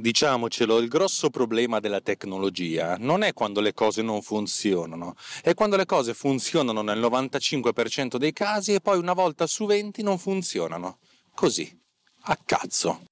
diciamocelo, 0.00 0.78
il 0.78 0.88
grosso 0.88 1.30
problema 1.30 1.80
della 1.80 2.00
tecnologia 2.00 2.96
non 2.98 3.22
è 3.22 3.32
quando 3.32 3.60
le 3.60 3.72
cose 3.72 4.02
non 4.02 4.22
funzionano, 4.22 5.14
è 5.42 5.54
quando 5.54 5.76
le 5.76 5.86
cose 5.86 6.14
funzionano 6.14 6.82
nel 6.82 6.98
95% 6.98 8.16
dei 8.16 8.32
casi 8.32 8.74
e 8.74 8.80
poi 8.80 8.98
una 8.98 9.12
volta 9.12 9.46
su 9.46 9.66
20 9.66 10.02
non 10.02 10.18
funzionano. 10.18 10.98
Così, 11.34 11.78
a 12.22 12.38
cazzo. 12.44 13.02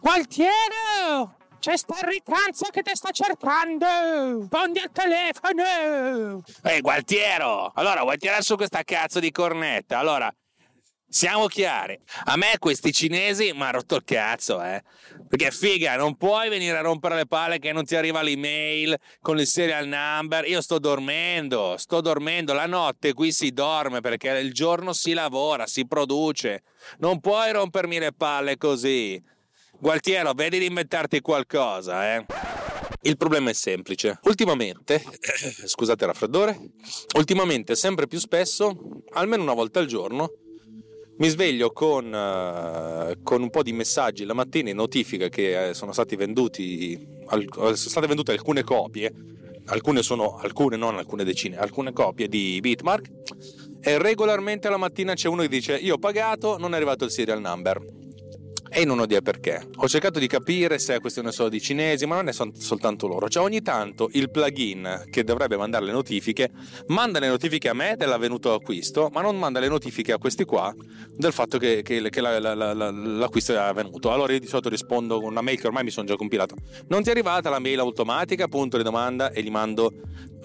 Gualtiero! 0.00 1.36
C'è 1.60 1.76
sta 1.76 1.96
il 2.00 2.06
ritranzo 2.06 2.66
che 2.70 2.82
ti 2.82 2.92
sta 2.94 3.10
cercando! 3.10 4.46
Pondi 4.48 4.78
al 4.78 4.92
telefono! 4.92 6.42
Ehi, 6.62 6.80
Gualtiero! 6.80 7.72
Allora, 7.74 8.02
vuoi 8.02 8.16
tirare 8.16 8.42
su 8.42 8.54
questa 8.54 8.84
cazzo 8.84 9.18
di 9.18 9.32
cornetta? 9.32 9.98
Allora, 9.98 10.32
siamo 11.08 11.46
chiari. 11.46 11.98
A 12.26 12.36
me 12.36 12.58
questi 12.60 12.92
cinesi 12.92 13.52
mi 13.52 13.62
ha 13.62 13.70
rotto 13.70 13.96
il 13.96 14.04
cazzo, 14.04 14.62
eh. 14.62 14.82
Perché 15.26 15.50
figa, 15.50 15.96
non 15.96 16.16
puoi 16.16 16.48
venire 16.48 16.76
a 16.76 16.82
rompere 16.82 17.16
le 17.16 17.26
palle 17.26 17.58
che 17.58 17.72
non 17.72 17.84
ti 17.84 17.96
arriva 17.96 18.22
l'email 18.22 18.96
con 19.20 19.40
il 19.40 19.46
serial 19.46 19.88
number. 19.88 20.46
Io 20.46 20.60
sto 20.60 20.78
dormendo, 20.78 21.76
sto 21.76 22.00
dormendo. 22.00 22.52
La 22.52 22.66
notte 22.66 23.14
qui 23.14 23.32
si 23.32 23.50
dorme 23.50 24.00
perché 24.00 24.28
il 24.38 24.52
giorno 24.52 24.92
si 24.92 25.12
lavora, 25.12 25.66
si 25.66 25.88
produce. 25.88 26.62
Non 26.98 27.18
puoi 27.18 27.50
rompermi 27.50 27.98
le 27.98 28.12
palle 28.12 28.56
così. 28.56 29.20
Gualtiero, 29.80 30.32
vedi 30.32 30.58
di 30.58 30.66
inventarti 30.66 31.20
qualcosa, 31.20 32.16
eh? 32.16 32.26
Il 33.02 33.16
problema 33.16 33.50
è 33.50 33.52
semplice. 33.52 34.18
Ultimamente, 34.24 35.00
scusate 35.66 36.02
il 36.02 36.10
raffreddore, 36.10 36.58
ultimamente 37.16 37.76
sempre 37.76 38.08
più 38.08 38.18
spesso, 38.18 39.04
almeno 39.10 39.44
una 39.44 39.54
volta 39.54 39.78
al 39.78 39.86
giorno, 39.86 40.32
mi 41.18 41.28
sveglio 41.28 41.70
con, 41.70 42.06
uh, 42.06 43.22
con 43.22 43.40
un 43.40 43.50
po' 43.50 43.62
di 43.62 43.72
messaggi 43.72 44.24
la 44.24 44.34
mattina 44.34 44.70
in 44.70 44.76
notifica 44.76 45.28
che 45.28 45.68
eh, 45.68 45.74
sono 45.74 45.92
venduti, 46.16 47.06
al, 47.26 47.46
sono 47.52 47.76
state 47.76 48.08
vendute 48.08 48.32
alcune 48.32 48.64
copie, 48.64 49.14
alcune 49.66 50.02
sono, 50.02 50.38
alcune 50.38 50.76
non 50.76 50.96
alcune 50.96 51.22
decine, 51.22 51.56
alcune 51.56 51.92
copie 51.92 52.26
di 52.26 52.58
Bitmark 52.60 53.10
e 53.80 53.96
regolarmente 53.98 54.68
la 54.68 54.76
mattina 54.76 55.14
c'è 55.14 55.28
uno 55.28 55.42
che 55.42 55.48
dice 55.48 55.76
io 55.76 55.94
ho 55.94 55.98
pagato, 55.98 56.58
non 56.58 56.72
è 56.72 56.76
arrivato 56.76 57.04
il 57.04 57.12
serial 57.12 57.40
number 57.40 57.97
e 58.70 58.84
non 58.84 58.98
ho 58.98 59.04
idea 59.04 59.20
perché. 59.20 59.68
Ho 59.76 59.88
cercato 59.88 60.18
di 60.18 60.26
capire 60.26 60.78
se 60.78 60.94
è 60.94 61.00
questione 61.00 61.32
solo 61.32 61.48
di 61.48 61.60
cinesi, 61.60 62.06
ma 62.06 62.16
non 62.16 62.28
è 62.28 62.32
sol- 62.32 62.52
soltanto 62.56 63.06
loro. 63.06 63.28
Cioè, 63.28 63.42
ogni 63.42 63.62
tanto 63.62 64.08
il 64.12 64.30
plugin 64.30 65.04
che 65.10 65.24
dovrebbe 65.24 65.56
mandare 65.56 65.84
le 65.84 65.92
notifiche 65.92 66.50
manda 66.88 67.18
le 67.18 67.28
notifiche 67.28 67.68
a 67.68 67.74
me 67.74 67.94
dell'avvenuto 67.96 68.52
acquisto, 68.52 69.10
ma 69.12 69.20
non 69.20 69.38
manda 69.38 69.60
le 69.60 69.68
notifiche 69.68 70.12
a 70.12 70.18
questi 70.18 70.44
qua 70.44 70.74
del 71.14 71.32
fatto 71.32 71.58
che, 71.58 71.82
che, 71.82 72.08
che 72.08 72.20
la, 72.20 72.38
la, 72.38 72.54
la, 72.54 72.90
l'acquisto 72.90 73.52
è 73.52 73.56
avvenuto. 73.56 74.12
Allora 74.12 74.32
io 74.32 74.40
di 74.40 74.46
solito 74.46 74.68
rispondo 74.68 75.20
con 75.20 75.30
una 75.30 75.40
mail 75.40 75.60
che 75.60 75.66
ormai 75.66 75.84
mi 75.84 75.90
sono 75.90 76.06
già 76.06 76.16
compilato. 76.16 76.56
Non 76.88 77.02
ti 77.02 77.08
è 77.08 77.12
arrivata 77.12 77.50
la 77.50 77.58
mail 77.58 77.80
automatica? 77.80 78.48
Punto 78.48 78.76
di 78.76 78.82
domanda 78.82 79.30
e 79.30 79.42
gli 79.42 79.50
mando 79.50 79.92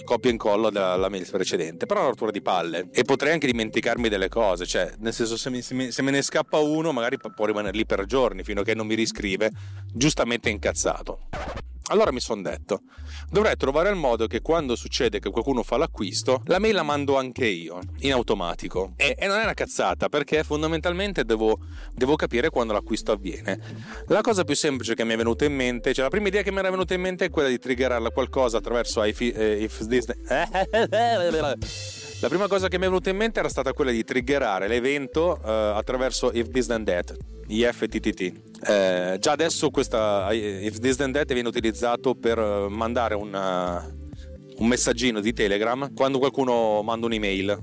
copia 0.04 0.30
e 0.30 0.34
incollo 0.34 0.70
della 0.70 1.10
mail 1.10 1.28
precedente. 1.30 1.86
Però 1.86 2.00
è 2.00 2.04
una 2.04 2.12
rottura 2.12 2.32
di 2.32 2.42
palle. 2.42 2.90
E 2.92 3.04
potrei 3.04 3.34
anche 3.34 3.48
dimenticarmi 3.48 4.10
delle 4.10 4.30
cose. 4.30 4.66
Cioè, 4.66 4.94
nel 5.00 5.14
senso, 5.14 5.38
se, 5.38 5.50
mi, 5.50 5.62
se, 5.62 5.74
mi, 5.74 5.92
se 5.92 6.02
me 6.02 6.12
ne 6.12 6.22
scappa 6.22 6.58
uno, 6.58 6.92
magari 6.92 7.18
può 7.18 7.46
rimanere 7.46 7.76
lì 7.76 7.86
per 7.86 8.06
giorni 8.06 8.44
fino 8.44 8.62
a 8.62 8.64
che 8.64 8.74
non 8.74 8.88
mi 8.88 8.96
riscrive, 8.96 9.52
giustamente 9.94 10.50
incazzato. 10.50 11.28
Allora 11.88 12.12
mi 12.12 12.22
sono 12.22 12.42
detto, 12.42 12.84
dovrei 13.30 13.58
trovare 13.58 13.90
il 13.90 13.96
modo 13.96 14.28
che 14.28 14.42
quando 14.42 14.76
succede 14.76 15.20
che 15.20 15.30
qualcuno 15.30 15.64
fa 15.64 15.78
l'acquisto, 15.78 16.42
la 16.46 16.60
mail 16.60 16.76
la 16.76 16.84
mando 16.84 17.18
anche 17.18 17.46
io, 17.46 17.80
in 18.00 18.14
automatico. 18.14 18.94
E, 18.96 19.16
e 19.18 19.28
non 19.28 19.38
è 19.38 19.44
una 19.44 19.54
cazzata, 19.54 20.08
perché 20.08 20.44
fondamentalmente 20.44 21.26
devo, 21.26 21.60
devo, 21.94 22.16
capire 22.16 22.50
quando 22.50 22.74
l'acquisto 22.74 23.12
avviene. 23.12 23.60
La 24.08 24.22
cosa 24.22 24.44
più 24.44 24.56
semplice 24.56 24.96
che 24.96 25.04
mi 25.04 25.14
è 25.14 25.18
venuta 25.18 25.46
in 25.46 25.54
mente, 25.54 25.94
cioè 25.94 26.04
la 26.06 26.10
prima 26.10 26.30
idea 26.30 26.42
che 26.42 26.52
mi 26.52 26.60
era 26.60 26.70
venuta 26.70 26.94
in 26.94 27.02
mente 27.02 27.26
è 27.26 27.30
quella 27.30 27.50
di 27.50 27.60
triggerarla 27.60 28.12
qualcosa 28.12 28.58
attraverso 28.58 29.04
if, 29.04 29.20
if 29.20 29.88
this... 29.88 30.06
La 32.24 32.30
prima 32.30 32.48
cosa 32.48 32.70
che 32.70 32.78
mi 32.78 32.86
è 32.86 32.88
venuta 32.88 33.10
in 33.10 33.18
mente 33.18 33.40
era 33.40 33.50
stata 33.50 33.74
quella 33.74 33.92
di 33.92 34.02
triggerare 34.06 34.70
l'evento 34.70 35.38
uh, 35.44 35.46
attraverso 35.46 36.32
If 36.32 36.48
This 36.52 36.68
Then 36.68 36.86
That, 36.86 37.18
IFTTT. 37.48 38.22
Eh, 38.66 39.18
già 39.20 39.32
adesso 39.34 39.70
questa 39.70 40.32
If 40.32 40.80
This 40.80 40.96
Then 40.96 41.12
That 41.12 41.34
viene 41.34 41.50
utilizzato 41.50 42.16
per 42.16 42.40
mandare 42.70 43.16
una, 43.16 43.86
un 44.56 44.68
messaggino 44.68 45.20
di 45.20 45.34
Telegram 45.34 45.94
quando 45.94 46.18
qualcuno 46.18 46.82
manda 46.82 47.08
un'email 47.08 47.62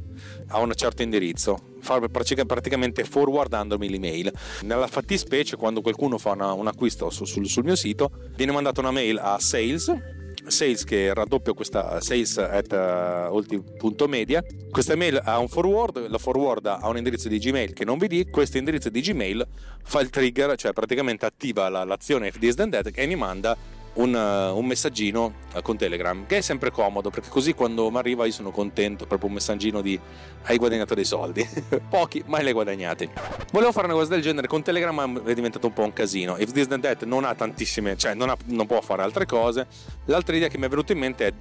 a 0.49 0.61
un 0.61 0.75
certo 0.75 1.01
indirizzo 1.01 1.79
praticamente 2.13 3.05
forwardandomi 3.05 3.89
l'email. 3.89 4.31
Nella 4.61 4.89
fattispecie, 4.89 5.57
quando 5.57 5.81
qualcuno 5.81 6.19
fa 6.19 6.33
una, 6.33 6.53
un 6.53 6.67
acquisto 6.67 7.09
sul, 7.09 7.27
sul, 7.27 7.47
sul 7.47 7.65
mio 7.65 7.77
sito, 7.77 8.11
viene 8.37 8.53
mandata 8.53 8.81
una 8.81 8.91
mail 8.91 9.17
a 9.17 9.39
sales 9.39 10.19
sales 10.47 10.85
che 10.85 11.13
raddoppia 11.13 11.53
questa 11.53 12.01
sales 12.01 12.39
at 12.39 12.73
uh, 12.73 13.35
ulti.media 13.35 14.43
questa 14.71 14.97
mail 14.97 15.21
ha 15.23 15.39
un 15.39 15.49
forward 15.49 16.09
la 16.09 16.19
forwarda 16.19 16.81
a 16.81 16.89
un 16.89 16.97
indirizzo 16.97 17.29
di 17.29 17.39
gmail 17.39 17.73
che 17.73 17.85
non 17.85 17.99
vedi 17.99 18.29
questo 18.31 18.59
indirizzo 18.59 18.89
di 18.89 19.01
gmail 19.01 19.47
fa 19.83 20.01
il 20.01 20.11
trigger 20.11 20.57
cioè 20.57 20.73
praticamente 20.73 21.27
attiva 21.27 21.69
la, 21.69 21.85
l'azione 21.85 22.31
then 22.31 22.71
that 22.71 22.91
e 22.93 23.07
mi 23.07 23.17
manda 23.17 23.57
un, 24.01 24.15
uh, 24.15 24.57
un, 24.57 24.67
messaggino 24.67 25.35
uh, 25.55 25.63
con 25.63 25.77
Telegram 25.77 26.27
che 26.27 26.39
è 26.39 26.41
sempre 26.41 26.71
comodo 26.71 27.11
perché 27.11 27.29
così 27.29 27.55
quando 27.55 27.91
mi 27.91 27.99
arriva 27.99 28.25
io 28.25 28.33
sono 28.33 28.51
contento 28.51 29.07
proprio 29.07 29.29
un 29.29 29.35
messaggino 29.35 29.81
di 29.81 29.99
hai 30.45 30.57
guadagnato 30.57 30.95
dei 30.95 31.05
soldi 31.05 31.47
pochi 31.89 32.23
ma 32.27 32.39
li 32.39 32.49
hai 32.49 32.53
guadagnati. 32.53 33.09
Volevo 33.53 33.73
fare 33.73 33.87
una 33.87 33.95
cosa 33.95 34.11
del 34.11 34.23
genere 34.23 34.47
con 34.47 34.63
Telegram 34.63 34.95
ma 34.95 35.23
è 35.25 35.35
diventato 35.35 35.67
un 35.67 35.73
po' 35.73 35.83
un 35.83 35.93
casino. 35.93 36.37
If 36.39 36.53
This 36.53 36.67
Then 36.67 36.81
That 36.81 37.05
non 37.05 37.25
ha 37.25 37.35
tantissime 37.35 37.97
cioè 37.97 38.15
non, 38.15 38.31
ha, 38.31 38.37
non 38.47 38.67
può 38.67 38.81
fare 38.81 39.03
altre 39.03 39.27
cose. 39.27 39.67
L'altra 40.07 40.35
idea 40.35 40.49
che 40.49 40.59
mi 40.59 40.67
è 40.67 40.69
venuta 40.69 40.93
in 40.93 40.99
mente 40.99 41.27
è 41.27 41.33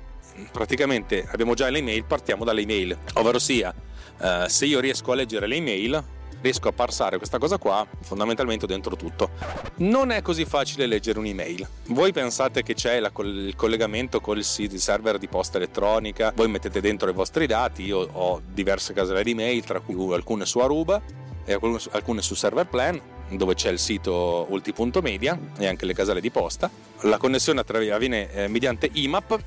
praticamente 0.51 1.27
abbiamo 1.31 1.53
già 1.53 1.69
le 1.69 1.79
email 1.79 2.03
partiamo 2.03 2.43
dalle 2.43 2.61
email. 2.61 2.97
Ovvero 3.13 3.39
sia 3.39 3.73
uh, 4.19 4.47
se 4.47 4.65
io 4.65 4.79
riesco 4.79 5.11
a 5.11 5.15
leggere 5.15 5.47
le 5.47 5.55
email 5.55 6.03
riesco 6.41 6.67
a 6.67 6.71
parsare 6.71 7.17
questa 7.17 7.37
cosa 7.37 7.57
qua 7.57 7.85
fondamentalmente 8.01 8.65
dentro 8.65 8.95
tutto. 8.95 9.29
Non 9.77 10.11
è 10.11 10.21
così 10.21 10.45
facile 10.45 10.85
leggere 10.85 11.19
un'email. 11.19 11.67
Voi 11.87 12.11
pensate 12.11 12.63
che 12.63 12.73
c'è 12.73 12.99
la, 12.99 13.11
il 13.17 13.53
collegamento 13.55 14.21
col 14.21 14.43
server 14.43 15.17
di 15.17 15.27
posta 15.27 15.57
elettronica, 15.57 16.31
voi 16.35 16.47
mettete 16.47 16.81
dentro 16.81 17.09
i 17.09 17.13
vostri 17.13 17.47
dati, 17.47 17.83
io 17.83 18.07
ho 18.11 18.41
diverse 18.45 18.93
caselle 18.93 19.23
di 19.23 19.31
email, 19.31 19.63
tra 19.63 19.79
cui 19.79 20.13
alcune 20.13 20.45
su 20.45 20.59
Aruba 20.59 21.01
e 21.45 21.53
alcune 21.91 22.21
su 22.21 22.35
Server 22.35 22.67
Plan 22.67 23.01
dove 23.29 23.53
c'è 23.53 23.69
il 23.69 23.79
sito 23.79 24.47
ulti.media 24.49 25.37
e 25.57 25.67
anche 25.67 25.85
le 25.85 25.93
caselle 25.93 26.21
di 26.21 26.31
posta. 26.31 26.69
La 27.01 27.17
connessione 27.17 27.59
avviene 27.59 28.31
eh, 28.31 28.47
mediante 28.47 28.89
IMAP 28.91 29.39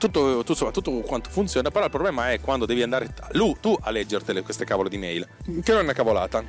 tutto, 0.00 0.42
tutto, 0.42 0.70
tutto, 0.70 0.90
quanto 1.00 1.28
funziona, 1.28 1.70
però 1.70 1.84
il 1.84 1.90
problema 1.90 2.32
è 2.32 2.40
quando 2.40 2.64
devi 2.64 2.82
andare 2.82 3.12
lui, 3.32 3.54
tu 3.60 3.76
a 3.78 3.90
leggertele 3.90 4.40
queste 4.40 4.64
cavolo 4.64 4.88
di 4.88 4.96
mail, 4.96 5.28
che 5.62 5.72
non 5.72 5.80
è 5.80 5.82
una 5.82 5.92
cavolata. 5.92 6.42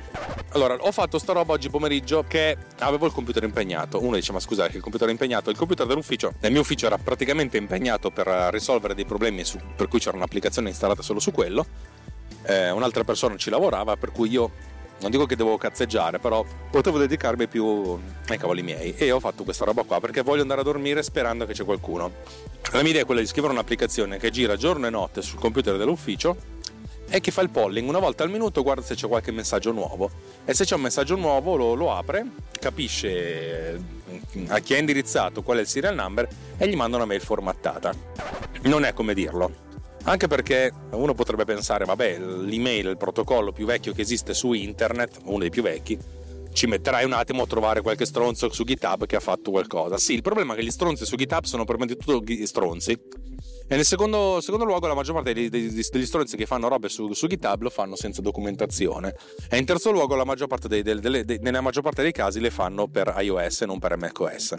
Allora, 0.52 0.74
ho 0.80 0.90
fatto 0.90 1.18
sta 1.18 1.34
roba 1.34 1.52
oggi 1.52 1.68
pomeriggio 1.68 2.24
che 2.26 2.56
avevo 2.78 3.06
il 3.06 3.12
computer 3.12 3.42
impegnato. 3.42 4.02
Uno 4.02 4.16
dice, 4.16 4.32
ma 4.32 4.40
scusate, 4.40 4.70
che 4.70 4.76
il 4.78 4.82
computer 4.82 5.08
è 5.08 5.10
impegnato? 5.10 5.50
Il 5.50 5.56
computer 5.56 5.86
dell'ufficio, 5.86 6.32
nel 6.40 6.50
mio 6.50 6.62
ufficio 6.62 6.86
era 6.86 6.96
praticamente 6.96 7.58
impegnato 7.58 8.10
per 8.10 8.26
risolvere 8.50 8.94
dei 8.94 9.04
problemi 9.04 9.44
su, 9.44 9.58
per 9.76 9.88
cui 9.88 9.98
c'era 9.98 10.16
un'applicazione 10.16 10.70
installata 10.70 11.02
solo 11.02 11.20
su 11.20 11.30
quello. 11.30 11.66
Eh, 12.44 12.70
un'altra 12.70 13.04
persona 13.04 13.36
ci 13.36 13.50
lavorava, 13.50 13.96
per 13.96 14.12
cui 14.12 14.30
io 14.30 14.50
non 15.00 15.10
dico 15.10 15.26
che 15.26 15.36
devo 15.36 15.56
cazzeggiare, 15.58 16.18
però 16.18 16.44
potevo 16.70 16.98
dedicarmi 16.98 17.48
più 17.48 17.98
ai 18.28 18.38
cavoli 18.38 18.62
miei. 18.62 18.94
E 18.96 19.10
ho 19.10 19.20
fatto 19.20 19.44
questa 19.44 19.64
roba 19.64 19.82
qua 19.82 20.00
perché 20.00 20.22
voglio 20.22 20.42
andare 20.42 20.60
a 20.60 20.64
dormire 20.64 21.02
sperando 21.02 21.44
che 21.46 21.52
c'è 21.52 21.64
qualcuno. 21.64 22.10
La 22.72 22.80
mia 22.82 22.90
idea 22.90 23.02
è 23.02 23.04
quella 23.04 23.20
di 23.20 23.26
scrivere 23.26 23.52
un'applicazione 23.52 24.18
che 24.18 24.30
gira 24.30 24.56
giorno 24.56 24.86
e 24.86 24.90
notte 24.90 25.22
sul 25.22 25.38
computer 25.38 25.76
dell'ufficio 25.76 26.60
e 27.08 27.20
che 27.20 27.30
fa 27.30 27.42
il 27.42 27.50
polling 27.50 27.86
una 27.86 27.98
volta 27.98 28.22
al 28.22 28.30
minuto, 28.30 28.62
guarda 28.62 28.80
se 28.80 28.94
c'è 28.94 29.06
qualche 29.06 29.32
messaggio 29.32 29.72
nuovo. 29.72 30.10
E 30.44 30.54
se 30.54 30.64
c'è 30.64 30.76
un 30.76 30.80
messaggio 30.80 31.16
nuovo 31.16 31.56
lo, 31.56 31.74
lo 31.74 31.94
apre, 31.94 32.24
capisce 32.58 34.00
a 34.48 34.58
chi 34.60 34.74
è 34.74 34.78
indirizzato 34.78 35.42
qual 35.42 35.58
è 35.58 35.60
il 35.60 35.66
serial 35.66 35.94
number 35.94 36.26
e 36.56 36.68
gli 36.68 36.76
manda 36.76 36.96
una 36.96 37.04
mail 37.04 37.20
formattata. 37.20 37.92
non 38.62 38.84
è 38.84 38.94
come 38.94 39.12
dirlo. 39.12 39.61
Anche 40.04 40.26
perché 40.26 40.72
uno 40.90 41.14
potrebbe 41.14 41.44
pensare, 41.44 41.84
vabbè, 41.84 42.18
l'email 42.18 42.86
il 42.88 42.96
protocollo 42.96 43.52
più 43.52 43.66
vecchio 43.66 43.92
che 43.92 44.00
esiste 44.00 44.34
su 44.34 44.52
internet, 44.52 45.20
uno 45.24 45.38
dei 45.38 45.50
più 45.50 45.62
vecchi, 45.62 45.96
ci 46.52 46.66
metterai 46.66 47.04
un 47.04 47.12
attimo 47.12 47.42
a 47.42 47.46
trovare 47.46 47.82
qualche 47.82 48.04
stronzo 48.04 48.52
su 48.52 48.64
GitHub 48.64 49.06
che 49.06 49.16
ha 49.16 49.20
fatto 49.20 49.52
qualcosa. 49.52 49.98
Sì, 49.98 50.14
il 50.14 50.22
problema 50.22 50.54
è 50.54 50.56
che 50.56 50.64
gli 50.64 50.70
stronzi 50.70 51.04
su 51.06 51.14
GitHub 51.14 51.44
sono 51.44 51.64
prima 51.64 51.86
di 51.86 51.96
tutto 51.96 52.22
stronzi 52.44 52.98
e 53.72 53.76
nel 53.76 53.86
secondo, 53.86 54.42
secondo 54.42 54.66
luogo, 54.66 54.86
la 54.86 54.92
maggior 54.92 55.14
parte 55.14 55.32
degli, 55.32 55.48
degli, 55.48 55.70
degli 55.70 56.04
stronzi 56.04 56.36
che 56.36 56.44
fanno 56.44 56.68
robe 56.68 56.90
su, 56.90 57.10
su, 57.14 57.26
GitHub 57.26 57.62
lo 57.62 57.70
fanno 57.70 57.96
senza 57.96 58.20
documentazione. 58.20 59.14
E 59.48 59.56
in 59.56 59.64
terzo 59.64 59.90
luogo, 59.90 60.14
la 60.14 60.26
maggior 60.26 60.46
parte 60.46 60.68
dei, 60.68 60.82
dei, 60.82 61.00
dei, 61.00 61.38
nella 61.40 61.62
maggior 61.62 61.82
parte 61.82 62.02
dei 62.02 62.12
casi 62.12 62.38
le 62.38 62.50
fanno 62.50 62.86
per 62.86 63.14
iOS 63.16 63.62
e 63.62 63.64
non 63.64 63.78
per 63.78 63.96
macOS. 63.96 64.56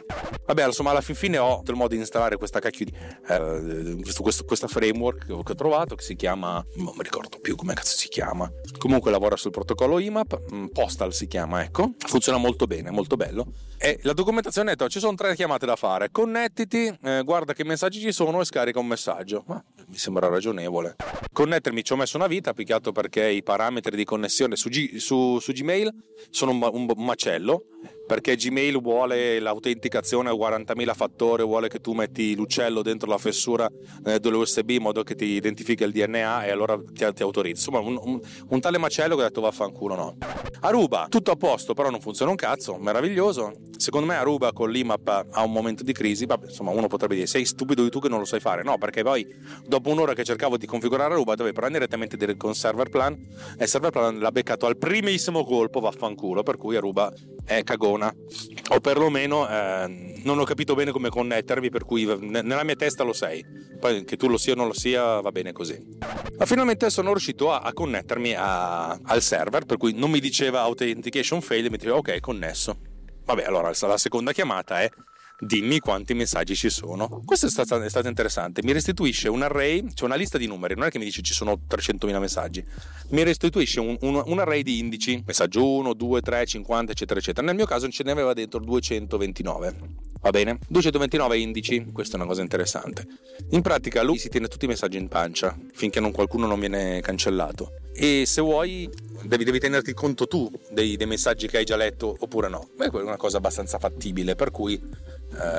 Vabbè, 0.47 0.65
insomma, 0.65 0.89
alla 0.89 1.01
fin 1.01 1.13
fine 1.13 1.37
ho 1.37 1.61
il 1.63 1.75
modo 1.75 1.89
di 1.89 1.97
installare 1.97 2.37
questa 2.37 2.59
cacchio 2.59 2.85
di. 2.85 2.93
Eh, 3.27 3.99
questo, 4.01 4.23
questo, 4.23 4.45
questa 4.45 4.67
framework 4.67 5.27
che 5.27 5.31
ho, 5.31 5.43
trovato 5.43 5.93
che 5.93 6.01
si 6.01 6.15
chiama. 6.15 6.65
Non 6.77 6.95
mi 6.97 7.03
ricordo 7.03 7.37
più 7.39 7.55
come 7.55 7.75
cazzo 7.75 7.95
si 7.95 8.07
chiama. 8.07 8.51
Comunque 8.79 9.11
lavora 9.11 9.35
sul 9.35 9.51
protocollo 9.51 9.99
IMAP. 9.99 10.41
Mm, 10.55 10.65
Postal 10.73 11.13
si 11.13 11.27
chiama, 11.27 11.63
ecco. 11.63 11.91
Funziona 11.99 12.39
molto 12.39 12.65
bene, 12.65 12.89
molto 12.89 13.15
bello. 13.15 13.45
E 13.77 13.99
la 14.03 14.13
documentazione 14.13 14.71
è 14.71 14.87
ci 14.87 14.99
sono 14.99 15.13
tre 15.13 15.35
chiamate 15.35 15.67
da 15.67 15.75
fare. 15.75 16.09
Connettiti, 16.09 16.91
eh, 17.03 17.21
guarda 17.23 17.53
che 17.53 17.63
messaggi 17.63 17.99
ci 17.99 18.11
sono 18.11 18.41
e 18.41 18.45
scarica 18.45 18.79
un 18.79 18.87
messaggio. 18.87 19.02
Ma 19.45 19.63
mi 19.87 19.97
sembra 19.97 20.27
ragionevole. 20.27 20.95
Connettermi 21.31 21.83
ci 21.83 21.93
ho 21.93 21.95
messo 21.95 22.17
una 22.17 22.27
vita, 22.27 22.53
picchiato 22.53 22.91
perché 22.91 23.27
i 23.27 23.43
parametri 23.43 23.95
di 23.95 24.03
connessione 24.03 24.55
su, 24.55 24.69
G- 24.69 24.97
su, 24.97 25.39
su 25.39 25.51
Gmail 25.51 25.91
sono 26.29 26.51
un, 26.51 26.71
un 26.71 27.05
macello 27.05 27.65
perché 28.05 28.35
Gmail 28.35 28.79
vuole 28.81 29.39
l'autenticazione 29.39 30.29
a 30.29 30.33
40.000 30.33 30.93
fattori, 30.93 31.43
vuole 31.43 31.67
che 31.67 31.79
tu 31.79 31.93
metti 31.93 32.35
l'uccello 32.35 32.81
dentro 32.81 33.09
la 33.09 33.17
fessura 33.17 33.69
eh, 34.05 34.19
dell'USB 34.19 34.69
in 34.71 34.81
modo 34.81 35.03
che 35.03 35.15
ti 35.15 35.25
identifichi 35.25 35.83
il 35.83 35.91
DNA 35.91 36.45
e 36.45 36.51
allora 36.51 36.75
ti, 36.77 37.05
ti 37.13 37.21
autorizza. 37.21 37.69
Insomma, 37.69 37.79
un, 37.79 37.99
un, 38.01 38.19
un, 38.49 38.59
tale 38.59 38.77
macello 38.77 39.15
che 39.15 39.21
ha 39.21 39.27
detto 39.27 39.41
vaffanculo 39.41 39.95
no. 39.95 40.17
Aruba, 40.61 41.07
tutto 41.09 41.31
a 41.31 41.35
posto, 41.35 41.73
però 41.73 41.89
non 41.89 41.99
funziona 41.99 42.31
un 42.31 42.37
cazzo, 42.37 42.77
meraviglioso. 42.77 43.53
Secondo 43.77 44.07
me 44.07 44.15
Aruba 44.15 44.53
con 44.53 44.71
l'IMAP 44.71 45.27
ha 45.31 45.43
un 45.43 45.51
momento 45.51 45.83
di 45.83 45.91
crisi, 45.93 46.25
vabbè, 46.25 46.47
insomma 46.47 46.71
uno 46.71 46.87
potrebbe 46.87 47.15
dire 47.15 47.27
sei 47.27 47.45
stupido 47.45 47.83
di 47.83 47.89
tu 47.89 47.99
che 47.99 48.09
non 48.09 48.19
lo 48.19 48.25
sai 48.25 48.39
fare. 48.39 48.63
No, 48.63 48.77
perché 48.77 49.03
poi 49.03 49.27
dopo 49.65 49.89
un'ora 49.89 50.13
che 50.13 50.23
cercavo 50.23 50.57
di 50.57 50.65
configurare 50.65 51.13
Aruba 51.13 51.35
dovevo 51.35 51.59
prendere 51.59 51.83
direttamente 51.83 52.17
dire 52.17 52.37
con 52.37 52.55
server 52.55 52.89
plan 52.89 53.17
e 53.57 53.67
server 53.67 53.91
plan 53.91 54.17
l'ha 54.19 54.31
beccato 54.31 54.65
al 54.65 54.77
primissimo 54.77 55.43
colpo, 55.43 55.79
vaffanculo, 55.79 56.43
per 56.43 56.57
cui 56.57 56.75
Aruba 56.75 57.11
è 57.45 57.63
cagona. 57.63 58.13
O 58.69 58.79
perlomeno 58.79 59.47
eh, 59.47 60.21
non 60.23 60.39
ho 60.39 60.43
capito 60.43 60.73
bene 60.75 60.91
come 60.91 61.09
connettervi 61.09 61.69
per 61.69 61.85
cui 61.85 62.05
nella 62.05 62.63
mia 62.63 62.75
testa 62.75 63.03
lo 63.03 63.13
sei. 63.13 63.45
Poi 63.79 64.05
che 64.05 64.15
tu 64.17 64.27
lo 64.27 64.37
sia 64.37 64.53
o 64.53 64.55
non 64.55 64.67
lo 64.67 64.73
sia 64.73 65.19
va 65.19 65.31
bene 65.31 65.51
così. 65.51 65.77
Ma 66.37 66.45
finalmente 66.45 66.89
sono 66.89 67.11
riuscito 67.11 67.51
a, 67.51 67.59
a 67.59 67.73
connettermi 67.73 68.33
a, 68.35 68.91
al 68.91 69.21
server 69.21 69.65
per 69.65 69.77
cui 69.77 69.93
non 69.93 70.09
mi 70.09 70.19
diceva 70.19 70.61
authentication 70.61 71.41
fail 71.41 71.69
mi 71.69 71.77
diceva 71.77 71.97
ok 71.97 72.19
connesso. 72.19 72.77
Vabbè 73.25 73.43
allora 73.43 73.71
la 73.79 73.97
seconda 73.97 74.31
chiamata 74.31 74.81
è 74.81 74.89
dimmi 75.39 75.79
quanti 75.79 76.13
messaggi 76.13 76.55
ci 76.55 76.69
sono. 76.69 77.21
Questo 77.25 77.47
è 77.47 77.49
stato, 77.49 77.81
è 77.81 77.89
stato, 77.89 78.07
interessante, 78.07 78.61
mi 78.63 78.71
restituisce 78.71 79.29
un 79.29 79.41
array, 79.41 79.85
cioè 79.93 80.07
una 80.07 80.15
lista 80.15 80.37
di 80.37 80.47
numeri, 80.47 80.75
non 80.75 80.85
è 80.85 80.89
che 80.89 80.99
mi 80.99 81.05
dice 81.05 81.21
ci 81.21 81.33
sono 81.33 81.59
300.000 81.69 82.19
messaggi, 82.19 82.63
mi 83.09 83.23
restituisce 83.23 83.79
un, 83.79 83.97
un, 84.01 84.21
un 84.25 84.39
array 84.39 84.63
di 84.63 84.79
indici, 84.79 85.21
messaggio 85.25 85.67
1, 85.67 85.93
2, 85.93 86.21
3, 86.21 86.45
50, 86.45 86.91
eccetera, 86.91 87.19
eccetera. 87.19 87.45
Nel 87.45 87.55
mio 87.55 87.65
caso 87.65 87.87
ce 87.89 88.03
ne 88.03 88.11
aveva 88.11 88.33
dentro 88.33 88.59
229. 88.59 90.11
Va 90.21 90.29
bene? 90.29 90.57
229 90.69 91.37
indici, 91.37 91.85
questa 91.91 92.13
è 92.13 92.15
una 92.15 92.27
cosa 92.27 92.41
interessante. 92.41 93.05
In 93.49 93.61
pratica 93.61 94.03
lui 94.03 94.17
si 94.17 94.29
tiene 94.29 94.47
tutti 94.47 94.63
i 94.63 94.69
messaggi 94.69 94.97
in 94.97 95.09
pancia 95.09 95.53
finché 95.73 95.99
non, 95.99 96.11
qualcuno 96.11 96.47
non 96.47 96.59
viene 96.59 97.01
cancellato. 97.01 97.73
E 97.93 98.25
se 98.25 98.41
vuoi 98.41 98.89
devi, 99.23 99.43
devi 99.43 99.59
tenerti 99.59 99.93
conto 99.93 100.25
tu 100.25 100.49
dei, 100.71 100.95
dei, 100.95 101.07
messaggi 101.07 101.47
che 101.47 101.57
hai 101.57 101.65
già 101.65 101.75
letto 101.75 102.15
oppure 102.17 102.47
no. 102.47 102.69
Beh, 102.75 102.85
è 102.85 103.01
una 103.01 103.17
cosa 103.17 103.37
abbastanza 103.37 103.77
fattibile, 103.79 104.35
per 104.35 104.51
cui 104.51 104.81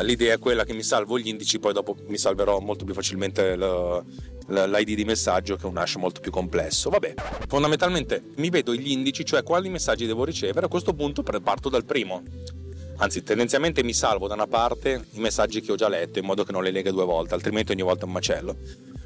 l'idea 0.02 0.34
è 0.34 0.38
quella 0.38 0.64
che 0.64 0.72
mi 0.72 0.82
salvo 0.82 1.18
gli 1.18 1.28
indici, 1.28 1.58
poi 1.58 1.72
dopo 1.72 1.96
mi 2.06 2.16
salverò 2.18 2.58
molto 2.60 2.84
più 2.84 2.94
facilmente 2.94 3.56
l'ID 3.56 4.94
di 4.94 5.04
messaggio 5.04 5.56
che 5.56 5.62
è 5.62 5.66
un 5.66 5.76
hash 5.76 5.96
molto 5.96 6.20
più 6.20 6.30
complesso. 6.30 6.90
Vabbè, 6.90 7.14
fondamentalmente 7.48 8.22
mi 8.36 8.50
vedo 8.50 8.74
gli 8.74 8.90
indici, 8.90 9.24
cioè 9.24 9.42
quali 9.42 9.68
messaggi 9.68 10.06
devo 10.06 10.24
ricevere, 10.24 10.66
a 10.66 10.68
questo 10.68 10.94
punto 10.94 11.22
parto 11.22 11.68
dal 11.68 11.84
primo. 11.84 12.22
Anzi, 12.96 13.24
tendenzialmente 13.24 13.82
mi 13.82 13.92
salvo 13.92 14.28
da 14.28 14.34
una 14.34 14.46
parte 14.46 15.06
i 15.10 15.18
messaggi 15.18 15.60
che 15.60 15.72
ho 15.72 15.74
già 15.74 15.88
letto 15.88 16.20
in 16.20 16.24
modo 16.24 16.44
che 16.44 16.52
non 16.52 16.62
li 16.62 16.70
lega 16.70 16.92
due 16.92 17.04
volte, 17.04 17.34
altrimenti 17.34 17.72
ogni 17.72 17.82
volta 17.82 18.02
è 18.02 18.06
un 18.06 18.12
macello. 18.12 18.56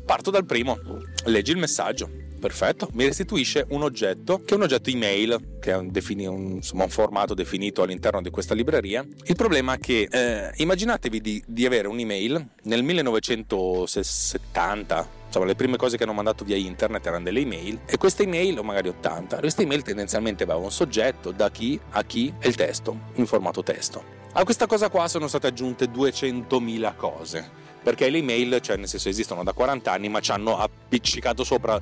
Parto 0.05 0.31
dal 0.31 0.45
primo, 0.45 0.79
leggi 1.25 1.53
il 1.53 1.57
messaggio, 1.57 2.11
Perfetto, 2.39 2.89
mi 2.93 3.05
restituisce 3.05 3.67
un 3.71 3.83
oggetto 3.83 4.43
che 4.45 4.55
è 4.55 4.57
un 4.57 4.63
oggetto 4.63 4.91
email, 4.91 5.57
che 5.61 5.73
è 5.73 5.77
un, 5.77 5.91
defini- 5.91 6.27
un, 6.27 6.53
insomma, 6.53 6.85
un 6.85 6.91
formato 6.91 7.35
definito 7.35 7.83
all'interno 7.83 8.23
di 8.23 8.31
questa 8.31 8.55
libreria. 8.55 9.05
Il 9.25 9.35
problema 9.35 9.75
è 9.75 9.79
che 9.79 10.07
eh, 10.09 10.53
immaginatevi 10.55 11.21
di, 11.21 11.43
di 11.47 11.67
avere 11.67 11.89
un'email 11.89 12.47
nel 12.63 12.85
1970 12.85 15.17
insomma 15.29 15.45
le 15.45 15.57
prime 15.57 15.77
cose 15.77 15.99
che 15.99 16.05
hanno 16.05 16.15
mandato 16.15 16.43
via 16.43 16.57
internet 16.57 17.07
erano 17.07 17.25
delle 17.25 17.41
email 17.41 17.81
e 17.85 17.99
queste 17.99 18.23
email 18.23 18.59
o 18.59 18.63
magari 18.63 18.89
80 18.89 19.41
queste 19.41 19.61
email 19.61 19.83
tendenzialmente 19.83 20.45
avevano 20.45 20.65
un 20.65 20.73
soggetto 20.73 21.33
da 21.33 21.51
chi 21.51 21.79
a 21.91 22.03
chi 22.03 22.33
e 22.39 22.49
il 22.49 22.55
testo 22.55 22.99
in 23.17 23.27
formato 23.27 23.63
testo 23.63 24.03
a 24.33 24.43
questa 24.45 24.67
cosa 24.67 24.89
qua 24.89 25.07
sono 25.07 25.29
state 25.29 25.49
aggiunte 25.49 25.85
200.000 25.85 26.97
cose 26.97 27.47
perché 27.83 28.09
le 28.09 28.17
email 28.19 28.59
cioè 28.63 28.79
nel 28.79 28.89
senso 28.89 29.11
esistono 29.11 29.45
da 29.45 29.53
40 29.53 29.93
anni 29.93 30.09
ma 30.09 30.21
ci 30.21 30.31
hanno 30.31 30.57
appiccicato 30.57 31.45
sopra 31.45 31.79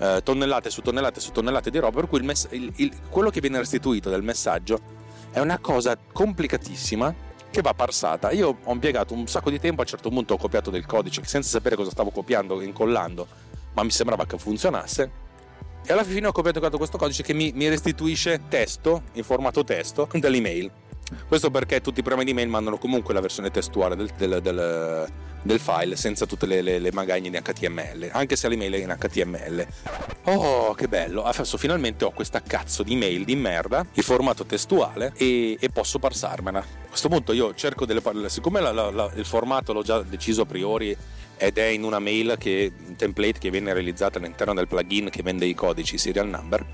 eh, 0.00 0.20
tonnellate 0.24 0.70
su 0.70 0.80
tonnellate 0.80 1.20
su 1.20 1.30
tonnellate 1.30 1.70
di 1.70 1.78
roba, 1.78 2.00
per 2.00 2.08
cui 2.08 2.18
il 2.18 2.24
mess- 2.24 2.48
il, 2.50 2.72
il, 2.76 2.92
quello 3.08 3.30
che 3.30 3.40
viene 3.40 3.58
restituito 3.58 4.08
dal 4.08 4.22
messaggio 4.22 4.80
è 5.30 5.40
una 5.40 5.58
cosa 5.58 5.96
complicatissima 6.12 7.14
che 7.50 7.60
va 7.60 7.74
parsata. 7.74 8.30
Io 8.30 8.58
ho 8.62 8.72
impiegato 8.72 9.12
un 9.12 9.26
sacco 9.26 9.50
di 9.50 9.60
tempo, 9.60 9.80
a 9.80 9.84
un 9.84 9.90
certo 9.90 10.08
punto 10.08 10.34
ho 10.34 10.38
copiato 10.38 10.70
del 10.70 10.86
codice 10.86 11.22
senza 11.24 11.50
sapere 11.50 11.76
cosa 11.76 11.90
stavo 11.90 12.10
copiando 12.10 12.60
e 12.60 12.64
incollando, 12.64 13.26
ma 13.74 13.82
mi 13.82 13.90
sembrava 13.90 14.24
che 14.24 14.38
funzionasse. 14.38 15.28
E 15.84 15.92
alla 15.92 16.04
fine 16.04 16.26
ho 16.26 16.32
copiato 16.32 16.76
questo 16.76 16.98
codice 16.98 17.22
che 17.22 17.34
mi, 17.34 17.52
mi 17.54 17.68
restituisce 17.68 18.42
testo, 18.48 19.02
in 19.14 19.24
formato 19.24 19.64
testo, 19.64 20.08
dall'email. 20.12 20.70
Questo 21.26 21.50
perché 21.50 21.80
tutti 21.80 22.00
i 22.00 22.02
programmi 22.02 22.30
di 22.30 22.34
mail 22.34 22.48
mandano 22.48 22.78
comunque 22.78 23.14
la 23.14 23.20
versione 23.20 23.50
testuale 23.50 23.96
del, 23.96 24.10
del, 24.16 24.40
del 24.40 25.08
del 25.42 25.58
file 25.58 25.96
senza 25.96 26.26
tutte 26.26 26.46
le, 26.46 26.60
le, 26.60 26.78
le, 26.78 26.92
magagne 26.92 27.28
in 27.28 27.40
HTML, 27.42 28.10
anche 28.12 28.36
se 28.36 28.48
l'email 28.48 28.72
è 28.74 28.78
in 28.78 28.96
HTML. 28.98 29.66
Oh, 30.24 30.74
che 30.74 30.88
bello! 30.88 31.22
Adesso 31.22 31.56
finalmente 31.56 32.04
ho 32.04 32.10
questa 32.10 32.42
cazzo 32.42 32.82
di 32.82 32.94
mail 32.96 33.24
di 33.24 33.36
merda 33.36 33.84
in 33.92 34.02
formato 34.02 34.44
testuale 34.44 35.12
e, 35.16 35.56
e 35.58 35.68
posso 35.70 35.98
parsarmela. 35.98 36.58
A 36.58 36.88
questo 36.88 37.08
punto 37.08 37.32
io 37.32 37.54
cerco 37.54 37.86
delle 37.86 38.00
parole, 38.00 38.28
siccome 38.28 38.60
la, 38.60 38.72
la, 38.72 38.90
la, 38.90 39.10
il 39.14 39.24
formato 39.24 39.72
l'ho 39.72 39.82
già 39.82 40.02
deciso 40.02 40.42
a 40.42 40.46
priori 40.46 40.96
ed 41.36 41.56
è 41.56 41.64
in 41.64 41.84
una 41.84 41.98
mail 41.98 42.36
che, 42.38 42.70
un 42.86 42.96
template 42.96 43.38
che 43.38 43.50
viene 43.50 43.72
realizzata 43.72 44.18
all'interno 44.18 44.52
del 44.52 44.68
plugin 44.68 45.08
che 45.08 45.22
vende 45.22 45.46
i 45.46 45.54
codici 45.54 45.96
serial 45.96 46.28
number, 46.28 46.64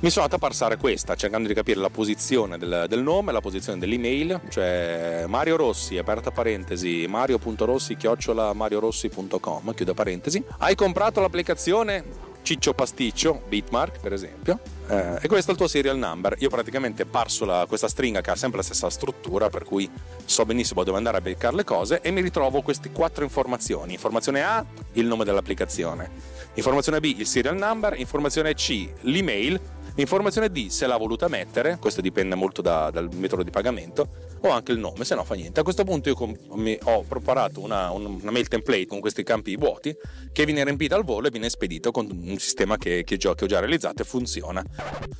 mi 0.00 0.10
sono 0.10 0.24
andato 0.24 0.34
a 0.36 0.46
parsare 0.46 0.76
questa 0.76 1.14
cercando 1.14 1.48
di 1.48 1.54
capire 1.54 1.80
la 1.80 1.88
posizione 1.88 2.58
del, 2.58 2.84
del 2.86 3.02
nome, 3.02 3.32
la 3.32 3.40
posizione 3.40 3.78
dell'email, 3.78 4.40
cioè 4.50 5.24
Mario 5.26 5.56
Rossi, 5.56 5.96
aperta 5.96 6.30
parentesi, 6.30 7.06
mario.rossi 7.08 7.96
chiocciola 7.96 8.52
mariorossi.com, 8.52 9.74
chiude 9.74 9.94
parentesi. 9.94 10.44
Hai 10.58 10.74
comprato 10.74 11.20
l'applicazione 11.20 12.34
Ciccio 12.46 12.74
Pasticcio, 12.74 13.42
Bitmark 13.48 13.98
per 13.98 14.12
esempio, 14.12 14.60
eh, 14.86 15.18
e 15.20 15.26
questo 15.26 15.50
è 15.50 15.54
il 15.54 15.58
tuo 15.58 15.66
serial 15.66 15.98
number. 15.98 16.36
Io 16.38 16.48
praticamente 16.48 17.04
parso 17.04 17.44
la, 17.44 17.64
questa 17.66 17.88
stringa 17.88 18.20
che 18.20 18.30
ha 18.30 18.36
sempre 18.36 18.58
la 18.58 18.64
stessa 18.64 18.88
struttura, 18.88 19.48
per 19.48 19.64
cui 19.64 19.90
so 20.24 20.44
benissimo 20.44 20.84
dove 20.84 20.96
andare 20.96 21.16
a 21.16 21.20
beccare 21.20 21.56
le 21.56 21.64
cose 21.64 22.00
e 22.02 22.12
mi 22.12 22.20
ritrovo 22.20 22.62
queste 22.62 22.92
quattro 22.92 23.24
informazioni. 23.24 23.94
Informazione 23.94 24.44
A, 24.44 24.64
il 24.92 25.06
nome 25.06 25.24
dell'applicazione. 25.24 26.08
Informazione 26.54 27.00
B, 27.00 27.14
il 27.16 27.26
serial 27.26 27.56
number. 27.56 27.98
Informazione 27.98 28.54
C, 28.54 28.90
l'email 29.00 29.58
Informazione 29.98 30.50
D 30.50 30.68
se 30.68 30.86
l'ha 30.86 30.96
voluta 30.98 31.26
mettere, 31.28 31.78
questo 31.80 32.02
dipende 32.02 32.34
molto 32.34 32.60
da, 32.60 32.90
dal 32.90 33.08
metodo 33.14 33.42
di 33.42 33.50
pagamento, 33.50 34.08
o 34.40 34.50
anche 34.50 34.72
il 34.72 34.78
nome, 34.78 35.04
se 35.04 35.14
no 35.14 35.24
fa 35.24 35.34
niente. 35.34 35.60
A 35.60 35.62
questo 35.62 35.84
punto 35.84 36.10
io 36.10 36.14
com- 36.14 36.36
ho 36.82 37.02
preparato 37.08 37.60
una, 37.60 37.90
una, 37.90 38.30
mail 38.30 38.46
template 38.48 38.86
con 38.86 39.00
questi 39.00 39.22
campi 39.22 39.56
vuoti 39.56 39.96
che 40.32 40.44
viene 40.44 40.62
riempita 40.64 40.96
al 40.96 41.04
volo 41.04 41.28
e 41.28 41.30
viene 41.30 41.48
spedito 41.48 41.92
con 41.92 42.08
un 42.10 42.36
sistema 42.38 42.76
che, 42.76 43.04
che, 43.04 43.16
che 43.16 43.28
ho 43.28 43.34
già 43.34 43.58
realizzato 43.58 44.02
e 44.02 44.04
funziona. 44.04 44.62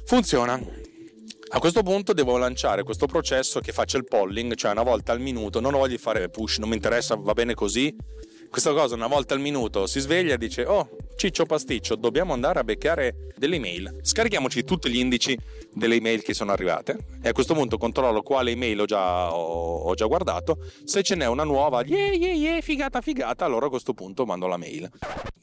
Funziona. 0.04 0.60
A 1.48 1.58
questo 1.58 1.82
punto 1.82 2.12
devo 2.12 2.36
lanciare 2.36 2.82
questo 2.82 3.06
processo 3.06 3.60
che 3.60 3.72
faccia 3.72 3.96
il 3.96 4.04
polling, 4.04 4.54
cioè 4.56 4.72
una 4.72 4.82
volta 4.82 5.12
al 5.12 5.20
minuto, 5.20 5.60
non 5.60 5.72
voglio 5.72 5.96
fare 5.96 6.28
push, 6.28 6.58
non 6.58 6.68
mi 6.68 6.74
interessa, 6.74 7.14
va 7.14 7.32
bene 7.32 7.54
così. 7.54 7.94
Questa 8.50 8.72
cosa 8.72 8.94
una 8.94 9.06
volta 9.06 9.34
al 9.34 9.40
minuto 9.40 9.86
si 9.86 10.00
sveglia 10.00 10.34
e 10.34 10.38
dice, 10.38 10.64
oh, 10.64 10.96
Ciccio 11.16 11.44
Pasticcio, 11.44 11.94
dobbiamo 11.96 12.32
andare 12.32 12.60
a 12.60 12.64
beccare 12.64 13.28
delle 13.36 13.56
email. 13.56 13.98
Scarichiamoci 14.02 14.64
tutti 14.64 14.90
gli 14.90 14.98
indici 14.98 15.36
delle 15.72 15.96
email 15.96 16.22
che 16.22 16.34
sono 16.34 16.52
arrivate 16.52 16.96
e 17.22 17.28
a 17.28 17.32
questo 17.32 17.54
punto 17.54 17.78
controllo 17.78 18.22
quale 18.22 18.50
email 18.50 18.80
ho 18.80 18.84
già, 18.84 19.34
ho, 19.34 19.78
ho 19.78 19.94
già 19.94 20.06
guardato. 20.06 20.58
Se 20.84 21.02
ce 21.02 21.14
n'è 21.14 21.26
una 21.26 21.44
nuova, 21.44 21.82
yeah, 21.84 22.12
yeah, 22.12 22.32
yeah, 22.32 22.60
figata, 22.60 23.00
figata, 23.00 23.44
allora 23.44 23.66
a 23.66 23.70
questo 23.70 23.94
punto 23.94 24.24
mando 24.24 24.46
la 24.46 24.56
mail. 24.56 24.90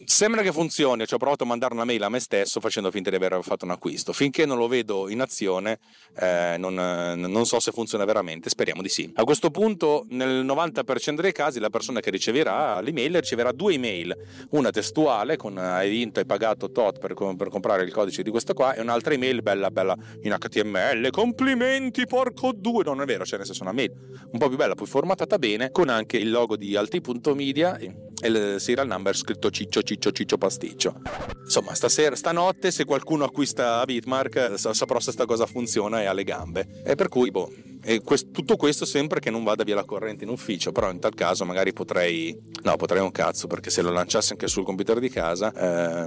Sembra 0.05 0.41
che 0.41 0.51
funzioni, 0.51 1.05
ci 1.05 1.13
ho 1.13 1.17
provato 1.17 1.43
a 1.43 1.48
mandare 1.48 1.74
una 1.74 1.86
mail 1.86 2.03
a 2.03 2.10
me 2.10 2.19
stesso 2.19 2.60
facendo 2.60 2.91
finta 2.91 3.10
di 3.10 3.15
aver 3.15 3.39
fatto 3.41 3.65
un 3.65 3.72
acquisto. 3.72 4.13
Finché 4.13 4.45
non 4.45 4.57
lo 4.57 4.67
vedo 4.67 5.10
in 5.10 5.22
azione, 5.22 5.79
eh, 6.19 6.55
non, 6.57 6.74
non 6.74 7.45
so 7.45 7.60
se 7.60 7.72
funziona 7.72 8.05
veramente, 8.05 8.50
speriamo 8.50 8.81
di 8.81 8.89
sì. 8.89 9.12
A 9.15 9.24
questo 9.24 9.50
punto, 9.50 10.05
nel 10.10 10.45
90% 10.45 11.22
dei 11.22 11.31
casi, 11.31 11.60
la 11.60 11.69
persona 11.69 12.00
che 12.00 12.10
riceverà 12.10 12.79
l'email 12.81 13.19
riceverà 13.19 13.51
due 13.51 13.74
email, 13.74 14.15
una 14.51 14.69
testuale 14.69 15.38
con 15.38 15.57
hai 15.57 15.89
vinto, 15.89 16.19
hai 16.19 16.25
pagato 16.25 16.72
tot 16.72 17.00
per, 17.00 17.13
per 17.13 17.50
comprare 17.50 17.83
il 17.83 17.91
codice 17.91 18.24
di 18.24 18.29
questo 18.29 18.53
qua 18.53 18.74
e 18.74 18.81
un'altra 18.81 19.13
email 19.13 19.41
bella 19.41 19.72
bella 19.72 19.95
in 20.22 20.36
HTML, 20.38 21.10
complimenti 21.10 22.05
porco 22.05 22.51
due, 22.53 22.83
non 22.83 23.01
è 23.01 23.05
vero, 23.05 23.25
cioè 23.25 23.38
nel 23.38 23.48
senso 23.48 23.63
una 23.63 23.72
mail 23.72 23.91
un 24.31 24.39
po' 24.39 24.48
più 24.48 24.57
bella, 24.57 24.75
poi 24.75 24.88
formattata 24.88 25.38
bene, 25.38 25.72
con 25.72 25.89
anche 25.89 26.17
il 26.17 26.29
logo 26.29 26.55
di 26.55 26.75
alti.media 26.75 27.77
e 27.77 28.02
il 28.27 28.55
serial 28.59 28.87
number 28.87 29.15
scritto 29.15 29.49
ciccio 29.49 29.81
ciccio 29.81 30.11
ciccio 30.11 30.37
pasticcio. 30.37 31.01
Insomma, 31.43 31.73
stasera, 31.73 32.15
stanotte 32.15 32.71
se 32.71 32.85
qualcuno 32.85 33.23
acquista 33.23 33.83
Bitmark 33.85 34.53
saprò 34.57 34.99
se 34.99 35.11
sta 35.11 35.25
cosa 35.25 35.45
funziona 35.45 36.01
e 36.01 36.05
ha 36.05 36.13
le 36.13 36.23
gambe. 36.23 36.81
E 36.85 36.95
per 36.95 37.09
cui, 37.09 37.31
boh, 37.31 37.51
e 37.85 38.01
quest- 38.01 38.31
tutto 38.31 38.55
questo 38.55 38.85
sempre 38.85 39.19
che 39.19 39.29
non 39.29 39.43
vada 39.43 39.63
via 39.63 39.75
la 39.75 39.83
corrente 39.83 40.23
in 40.23 40.29
ufficio, 40.29 40.71
però 40.71 40.89
in 40.89 40.99
tal 40.99 41.13
caso 41.13 41.43
magari 41.43 41.73
potrei, 41.73 42.35
no, 42.63 42.77
potrei 42.77 43.01
un 43.01 43.11
cazzo, 43.11 43.47
perché 43.47 43.69
se 43.69 43.81
lo 43.81 43.91
lanciassi 43.91 44.31
anche 44.31 44.47
sul 44.47 44.63
computer 44.63 44.99
di 44.99 45.09
casa 45.09 45.51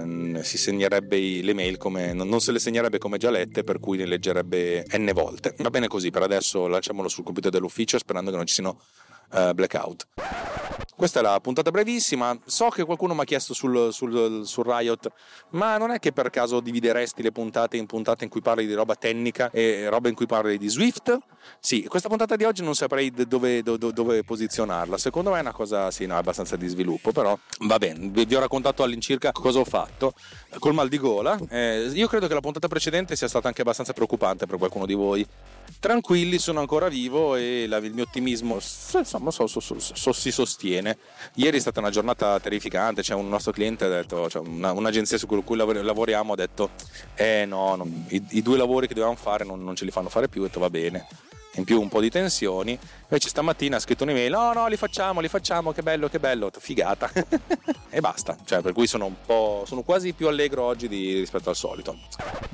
eh, 0.02 0.42
si 0.42 0.56
segnerebbe 0.56 1.42
le 1.42 1.52
mail 1.52 1.76
come, 1.76 2.14
non 2.14 2.40
se 2.40 2.52
le 2.52 2.58
segnerebbe 2.58 2.96
come 2.98 3.18
già 3.18 3.30
lette, 3.30 3.62
per 3.62 3.78
cui 3.78 3.98
ne 3.98 4.06
leggerebbe 4.06 4.86
n 4.96 5.10
volte. 5.12 5.54
Va 5.58 5.68
bene 5.70 5.86
così, 5.86 6.10
per 6.10 6.22
adesso 6.22 6.66
lanciamolo 6.66 7.08
sul 7.08 7.24
computer 7.24 7.50
dell'ufficio 7.50 7.98
sperando 7.98 8.30
che 8.30 8.36
non 8.36 8.46
ci 8.46 8.54
siano 8.54 8.80
uh, 9.32 9.52
blackout. 9.52 10.06
Questa 10.96 11.20
è 11.20 11.22
la 11.22 11.38
puntata 11.40 11.70
brevissima. 11.70 12.34
So 12.46 12.68
che 12.68 12.82
qualcuno 12.84 13.12
mi 13.12 13.20
ha 13.20 13.24
chiesto 13.24 13.52
sul, 13.52 13.92
sul, 13.92 14.46
sul, 14.46 14.64
Riot, 14.64 15.08
ma 15.50 15.76
non 15.76 15.90
è 15.90 15.98
che 15.98 16.10
per 16.10 16.30
caso 16.30 16.60
divideresti 16.60 17.22
le 17.22 17.32
puntate 17.32 17.76
in 17.76 17.84
puntate 17.84 18.24
in 18.24 18.30
cui 18.30 18.40
parli 18.40 18.66
di 18.66 18.72
roba 18.72 18.94
tecnica 18.94 19.50
e 19.50 19.90
roba 19.90 20.08
in 20.08 20.14
cui 20.14 20.24
parli 20.24 20.56
di 20.56 20.68
Swift? 20.68 21.18
Sì, 21.60 21.84
questa 21.84 22.08
puntata 22.08 22.34
di 22.34 22.44
oggi 22.44 22.62
non 22.62 22.74
saprei 22.74 23.10
dove, 23.10 23.62
dove, 23.62 23.92
dove 23.92 24.24
posizionarla. 24.24 24.96
Secondo 24.96 25.32
me 25.32 25.36
è 25.36 25.40
una 25.40 25.52
cosa, 25.52 25.90
sì, 25.90 26.06
no, 26.06 26.16
abbastanza 26.16 26.56
di 26.56 26.66
sviluppo, 26.66 27.12
però 27.12 27.38
va 27.66 27.76
bene. 27.76 28.08
Vi 28.08 28.34
ho 28.34 28.40
raccontato 28.40 28.82
all'incirca 28.82 29.32
cosa 29.32 29.58
ho 29.58 29.64
fatto 29.64 30.14
col 30.58 30.72
mal 30.72 30.88
di 30.88 30.98
gola. 30.98 31.38
Eh, 31.50 31.90
io 31.92 32.08
credo 32.08 32.26
che 32.26 32.32
la 32.32 32.40
puntata 32.40 32.68
precedente 32.68 33.16
sia 33.16 33.28
stata 33.28 33.48
anche 33.48 33.60
abbastanza 33.60 33.92
preoccupante 33.92 34.46
per 34.46 34.56
qualcuno 34.56 34.86
di 34.86 34.94
voi. 34.94 35.26
Tranquilli, 35.78 36.38
sono 36.38 36.60
ancora 36.60 36.88
vivo 36.88 37.36
e 37.36 37.66
la, 37.68 37.76
il 37.78 37.92
mio 37.92 38.04
ottimismo 38.04 38.54
insomma, 38.54 39.30
so, 39.30 39.46
so, 39.46 39.60
so, 39.60 40.12
si 40.12 40.30
sostiene. 40.30 40.98
Ieri 41.34 41.58
è 41.58 41.60
stata 41.60 41.80
una 41.80 41.90
giornata 41.90 42.38
terrificante. 42.40 43.02
C'è 43.02 43.14
un 43.14 43.28
nostro 43.28 43.52
cliente, 43.52 43.84
ha 43.84 43.88
detto, 43.88 44.28
cioè 44.28 44.46
una, 44.46 44.72
un'agenzia 44.72 45.18
su 45.18 45.26
cui 45.26 45.56
lavoriamo, 45.56 46.32
ha 46.32 46.36
detto: 46.36 46.70
Eh 47.14 47.44
no, 47.46 47.76
non, 47.76 48.06
i, 48.08 48.24
i, 48.30 48.42
due 48.42 48.56
lavori 48.56 48.86
che 48.86 48.94
dovevamo 48.94 49.18
fare 49.18 49.44
non, 49.44 49.62
non 49.62 49.76
ce 49.76 49.84
li 49.84 49.90
fanno 49.90 50.08
fare 50.08 50.28
più. 50.28 50.42
Ho 50.42 50.44
detto: 50.46 50.60
Va 50.60 50.70
bene 50.70 51.06
in 51.56 51.64
più 51.64 51.80
un 51.80 51.88
po' 51.88 52.00
di 52.00 52.10
tensioni. 52.10 52.78
Invece 53.02 53.28
stamattina 53.28 53.76
ha 53.76 53.80
scritto 53.80 54.04
un'email: 54.04 54.30
No, 54.30 54.52
no, 54.52 54.66
li 54.68 54.76
facciamo, 54.76 55.20
li 55.20 55.28
facciamo, 55.28 55.72
che 55.72 55.82
bello, 55.82 56.08
che 56.08 56.18
bello, 56.18 56.50
figata. 56.56 57.10
e 57.90 58.00
basta. 58.00 58.36
Cioè, 58.44 58.60
per 58.62 58.72
cui 58.72 58.86
sono 58.86 59.06
un 59.06 59.14
po'. 59.24 59.64
sono 59.66 59.82
quasi 59.82 60.12
più 60.12 60.28
allegro 60.28 60.62
oggi 60.62 60.88
di, 60.88 61.18
rispetto 61.18 61.50
al 61.50 61.56
solito. 61.56 61.96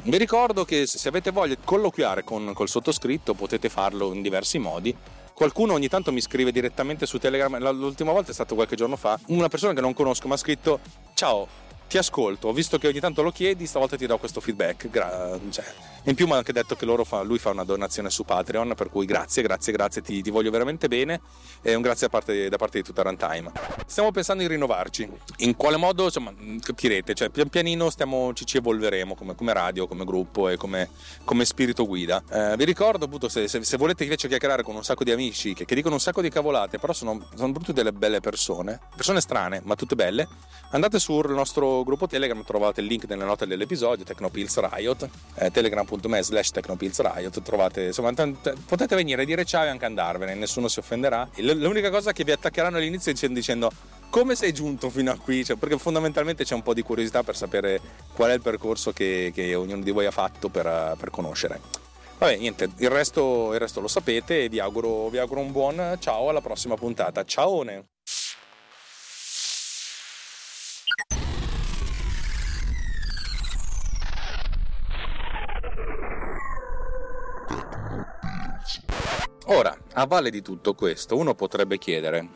Vi 0.02 0.16
ricordo 0.16 0.64
che 0.64 0.86
se 0.86 1.08
avete 1.08 1.30
voglia 1.30 1.54
di 1.54 1.60
colloquiare 1.64 2.24
con 2.24 2.52
col 2.54 2.68
sottoscritto 2.68 3.34
potete 3.34 3.68
farlo 3.68 4.12
in 4.12 4.22
diversi 4.22 4.58
modi. 4.58 4.94
Qualcuno 5.34 5.72
ogni 5.72 5.88
tanto 5.88 6.12
mi 6.12 6.20
scrive 6.20 6.52
direttamente 6.52 7.06
su 7.06 7.18
Telegram, 7.18 7.58
l'ultima 7.72 8.12
volta 8.12 8.30
è 8.30 8.34
stato 8.34 8.54
qualche 8.54 8.76
giorno 8.76 8.96
fa, 8.96 9.18
una 9.28 9.48
persona 9.48 9.72
che 9.72 9.80
non 9.80 9.94
conosco 9.94 10.28
mi 10.28 10.34
ha 10.34 10.36
scritto 10.36 10.78
ciao, 11.14 11.48
ti 11.92 11.98
ascolto, 11.98 12.50
visto 12.54 12.78
che 12.78 12.88
ogni 12.88 13.00
tanto 13.00 13.20
lo 13.20 13.30
chiedi, 13.30 13.66
stavolta 13.66 13.98
ti 13.98 14.06
do 14.06 14.16
questo 14.16 14.40
feedback. 14.40 14.88
Gra- 14.88 15.38
cioè, 15.50 15.64
in 16.04 16.14
più 16.14 16.24
mi 16.24 16.32
ha 16.32 16.36
anche 16.36 16.54
detto 16.54 16.74
che 16.74 16.86
fa, 17.04 17.20
lui 17.20 17.38
fa 17.38 17.50
una 17.50 17.64
donazione 17.64 18.08
su 18.08 18.24
Patreon, 18.24 18.72
per 18.74 18.88
cui 18.88 19.04
grazie, 19.04 19.42
grazie, 19.42 19.74
grazie, 19.74 20.00
ti, 20.00 20.22
ti 20.22 20.30
voglio 20.30 20.50
veramente 20.50 20.88
bene 20.88 21.20
e 21.60 21.74
un 21.74 21.82
grazie 21.82 22.08
parte, 22.08 22.48
da 22.48 22.56
parte 22.56 22.78
di 22.78 22.84
tutta 22.84 23.02
Runtime. 23.02 23.52
Stiamo 23.84 24.10
pensando 24.10 24.42
di 24.42 24.48
rinnovarci. 24.48 25.06
In 25.38 25.54
quale 25.54 25.76
modo, 25.76 26.04
insomma, 26.04 26.32
capirete, 26.60 27.12
cioè 27.12 27.28
pian 27.28 27.50
pianino 27.50 27.90
stiamo, 27.90 28.32
ci, 28.32 28.46
ci 28.46 28.56
evolveremo 28.56 29.14
come, 29.14 29.34
come, 29.34 29.52
radio, 29.52 29.86
come 29.86 30.06
gruppo 30.06 30.48
e 30.48 30.56
come, 30.56 30.88
come 31.24 31.44
spirito 31.44 31.86
guida. 31.86 32.22
Eh, 32.30 32.56
vi 32.56 32.64
ricordo 32.64 33.04
appunto 33.04 33.28
se, 33.28 33.48
se, 33.48 33.62
se, 33.64 33.76
volete 33.76 34.04
invece 34.04 34.28
chiacchierare 34.28 34.62
con 34.62 34.74
un 34.74 34.82
sacco 34.82 35.04
di 35.04 35.10
amici 35.10 35.52
che, 35.52 35.66
che 35.66 35.74
dicono 35.74 35.96
un 35.96 36.00
sacco 36.00 36.22
di 36.22 36.30
cavolate, 36.30 36.78
però 36.78 36.94
sono, 36.94 37.28
sono 37.34 37.52
tutte 37.52 37.74
delle 37.74 37.92
belle 37.92 38.20
persone, 38.20 38.80
persone 38.96 39.20
strane, 39.20 39.60
ma 39.62 39.74
tutte 39.74 39.94
belle, 39.94 40.26
andate 40.70 40.98
sul 40.98 41.30
nostro 41.32 41.81
gruppo 41.84 42.06
Telegram, 42.06 42.42
trovate 42.44 42.80
il 42.80 42.86
link 42.86 43.04
nelle 43.08 43.24
note 43.24 43.46
dell'episodio, 43.46 44.04
Tecnopills 44.04 44.58
Riot, 44.58 45.08
eh, 45.34 45.50
telegram.me 45.50 46.22
slash 46.22 46.50
Tecnopills 46.50 47.00
Riot, 47.00 47.42
trovate, 47.42 47.86
insomma, 47.86 48.12
t- 48.12 48.54
potete 48.66 48.96
venire 48.96 49.24
dire 49.24 49.44
ciao 49.44 49.64
e 49.64 49.68
anche 49.68 49.84
andarvene, 49.84 50.34
nessuno 50.34 50.68
si 50.68 50.78
offenderà. 50.78 51.28
L'unica 51.36 51.90
cosa 51.90 52.12
che 52.12 52.24
vi 52.24 52.32
attaccheranno 52.32 52.76
all'inizio 52.76 53.12
è 53.12 53.28
dicendo 53.28 53.70
come 54.10 54.34
sei 54.34 54.52
giunto 54.52 54.90
fino 54.90 55.10
a 55.10 55.16
qui? 55.16 55.42
Cioè, 55.42 55.56
perché 55.56 55.78
fondamentalmente 55.78 56.44
c'è 56.44 56.54
un 56.54 56.62
po' 56.62 56.74
di 56.74 56.82
curiosità 56.82 57.22
per 57.22 57.34
sapere 57.34 57.80
qual 58.12 58.30
è 58.30 58.34
il 58.34 58.42
percorso 58.42 58.92
che, 58.92 59.32
che 59.34 59.54
ognuno 59.54 59.82
di 59.82 59.90
voi 59.90 60.04
ha 60.04 60.10
fatto 60.10 60.50
per, 60.50 60.96
per 60.98 61.10
conoscere. 61.10 61.60
Vabbè, 62.18 62.36
niente, 62.36 62.70
il 62.76 62.90
resto, 62.90 63.52
il 63.54 63.58
resto, 63.58 63.80
lo 63.80 63.88
sapete 63.88 64.44
e 64.44 64.48
vi 64.48 64.60
auguro, 64.60 65.08
vi 65.08 65.18
auguro 65.18 65.40
un 65.40 65.50
buon 65.50 65.96
ciao 65.98 66.28
alla 66.28 66.42
prossima 66.42 66.76
puntata. 66.76 67.24
Ciao! 67.24 67.64
A 79.94 80.06
valle 80.06 80.30
di 80.30 80.42
tutto 80.42 80.74
questo, 80.74 81.16
uno 81.16 81.34
potrebbe 81.34 81.78
chiedere, 81.78 82.28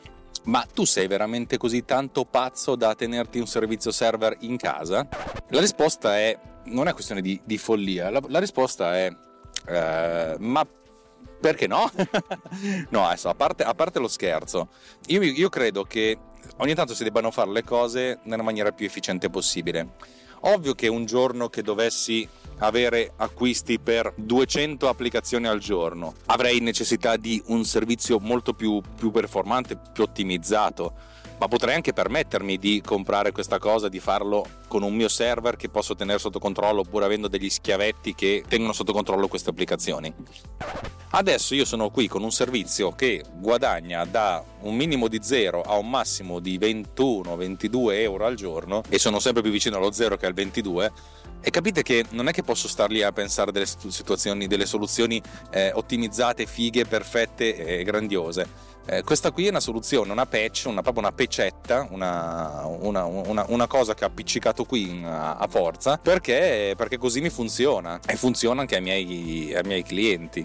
ma 0.45 0.67
tu 0.73 0.85
sei 0.85 1.07
veramente 1.07 1.57
così 1.57 1.85
tanto 1.85 2.25
pazzo 2.25 2.77
da 2.77 2.95
tenerti 2.95 3.39
un 3.39 3.47
servizio 3.47 3.91
server 3.91 4.37
in 4.41 4.57
casa? 4.57 5.07
La 5.49 5.61
risposta 5.61 6.17
è, 6.17 6.39
non 6.65 6.89
è 6.89 6.93
questione 6.93 7.21
di, 7.21 7.41
di 7.45 7.59
follia, 7.59 8.11
la, 8.11 8.21
la, 8.29 8.39
risposta 8.39 8.97
è, 8.97 9.15
eh, 9.67 10.37
ma 10.39 10.67
perché 11.41 11.67
no? 11.67 11.91
no, 12.91 13.07
adesso, 13.07 13.29
a 13.29 13.35
parte, 13.35 13.63
a 13.63 13.75
parte 13.75 13.99
lo 13.99 14.09
scherzo, 14.09 14.69
io, 15.07 15.23
io 15.23 15.49
credo 15.49 15.85
che 15.85 16.19
ogni 16.59 16.75
tanto 16.75 16.95
si 16.95 17.05
debbano 17.05 17.31
fare 17.31 17.51
le 17.51 17.65
cose 17.65 18.21
nella 18.25 18.43
maniera 18.43 18.73
più 18.73 18.87
efficiente 18.87 19.31
possibile. 19.31 20.15
Ovvio 20.41 20.75
che 20.75 20.87
un 20.87 21.07
giorno 21.07 21.49
che 21.49 21.63
dovessi 21.63 22.29
avere 22.59 23.13
acquisti 23.17 23.79
per 23.79 24.13
200 24.17 24.89
applicazioni 24.89 25.47
al 25.47 25.59
giorno. 25.59 26.15
Avrei 26.27 26.61
necessità 26.61 27.17
di 27.17 27.43
un 27.47 27.65
servizio 27.65 28.19
molto 28.19 28.53
più, 28.53 28.81
più 28.97 29.11
performante, 29.11 29.79
più 29.93 30.05
ottimizzato 30.05 31.15
ma 31.39 31.49
potrei 31.49 31.75
anche 31.75 31.93
permettermi 31.93 32.59
di 32.59 32.81
comprare 32.85 33.33
questa 33.33 33.59
cosa, 33.59 33.89
di 33.89 34.01
farlo 34.01 34.47
con 34.69 34.83
un 34.83 34.95
mio 34.95 35.09
server 35.09 35.57
che 35.57 35.69
posso 35.69 35.95
tenere 35.95 36.19
sotto 36.19 36.39
controllo 36.39 36.81
oppure 36.81 37.05
avendo 37.05 37.29
degli 37.29 37.51
schiavetti 37.51 38.15
che 38.15 38.45
tengono 38.49 38.73
sotto 38.73 38.93
controllo 38.93 39.29
queste 39.29 39.51
applicazioni. 39.51 40.13
Adesso 41.11 41.55
io 41.55 41.65
sono 41.65 41.91
qui 41.91 42.09
con 42.09 42.23
un 42.23 42.33
servizio 42.33 42.93
che 42.93 43.23
guadagna 43.35 44.05
da 44.05 44.43
un 44.63 44.75
minimo 44.75 45.09
di 45.09 45.21
0 45.23 45.63
a 45.63 45.77
un 45.77 45.89
massimo 45.89 46.41
di 46.41 46.59
21-22 46.59 47.93
euro 48.01 48.27
al 48.27 48.35
giorno 48.35 48.83
e 48.89 48.99
sono 48.99 49.19
sempre 49.19 49.43
più 49.43 49.51
vicino 49.51 49.77
allo 49.77 49.93
0 49.93 50.17
che 50.17 50.27
al 50.27 50.35
22 50.35 50.93
e 51.47 51.51
capite 51.51 51.85
che 51.85 52.05
non 52.11 52.27
è 52.27 52.33
che 52.33 52.43
posso 52.43 52.67
star 52.67 52.91
lì 52.91 53.05
a 53.05 53.13
pensare 53.13 53.53
delle 53.53 53.67
situazioni, 53.67 54.49
delle 54.49 54.67
soluzioni 54.67 55.23
eh, 55.51 55.71
ottimizzate, 55.73 56.45
fighe, 56.45 56.87
perfette 56.87 57.79
e 57.79 57.85
grandiose. 57.85 58.49
Eh, 58.85 59.05
questa 59.05 59.31
qui 59.31 59.47
è 59.47 59.51
una 59.51 59.61
soluzione, 59.61 60.11
una 60.11 60.27
patch, 60.27 60.65
una, 60.67 60.83
proprio 60.83 61.05
una 61.05 61.13
pecetta, 61.13 61.87
una, 61.89 62.67
una, 62.67 63.05
una, 63.47 63.67
cosa 63.69 63.95
che 63.95 64.03
ho 64.03 64.09
appiccicato 64.09 64.65
qui 64.65 65.01
a, 65.05 65.37
a 65.37 65.47
forza 65.47 65.99
perché, 65.99 66.75
perché, 66.77 66.99
così 66.99 67.21
mi 67.21 67.31
funziona 67.31 68.01
e 68.05 68.17
funziona 68.17 68.63
anche 68.63 68.75
ai 68.75 68.83
miei, 68.83 69.55
ai 69.55 69.63
miei 69.65 69.85
clienti 69.85 70.45